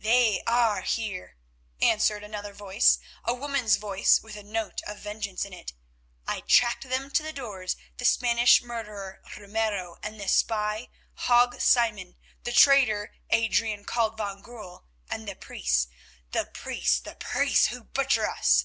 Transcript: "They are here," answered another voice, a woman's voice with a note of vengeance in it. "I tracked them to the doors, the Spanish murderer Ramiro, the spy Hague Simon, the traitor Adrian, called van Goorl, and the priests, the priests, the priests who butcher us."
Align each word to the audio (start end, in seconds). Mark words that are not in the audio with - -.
"They 0.00 0.42
are 0.46 0.80
here," 0.80 1.36
answered 1.78 2.24
another 2.24 2.54
voice, 2.54 2.98
a 3.22 3.34
woman's 3.34 3.76
voice 3.76 4.22
with 4.22 4.34
a 4.34 4.42
note 4.42 4.80
of 4.86 5.00
vengeance 5.00 5.44
in 5.44 5.52
it. 5.52 5.74
"I 6.26 6.40
tracked 6.40 6.88
them 6.88 7.10
to 7.10 7.22
the 7.22 7.34
doors, 7.34 7.76
the 7.98 8.06
Spanish 8.06 8.62
murderer 8.62 9.20
Ramiro, 9.36 9.96
the 10.02 10.26
spy 10.26 10.88
Hague 11.16 11.60
Simon, 11.60 12.16
the 12.44 12.52
traitor 12.52 13.12
Adrian, 13.28 13.84
called 13.84 14.16
van 14.16 14.40
Goorl, 14.40 14.86
and 15.10 15.28
the 15.28 15.34
priests, 15.36 15.88
the 16.32 16.46
priests, 16.46 16.98
the 17.00 17.16
priests 17.16 17.66
who 17.66 17.84
butcher 17.84 18.26
us." 18.26 18.64